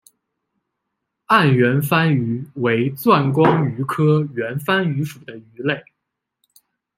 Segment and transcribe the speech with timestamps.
[1.27, 5.79] 暗圆帆鱼为钻光鱼科圆帆鱼属的鱼类。